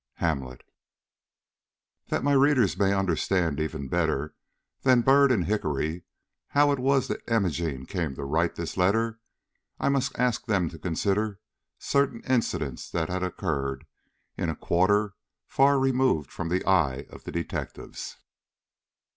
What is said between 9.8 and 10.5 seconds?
must ask